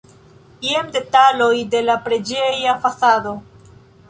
Jen 0.67 0.87
detaloj 0.95 1.51
de 1.75 1.83
la 1.91 1.99
preĝeja 2.09 2.75
fasado. 2.87 3.37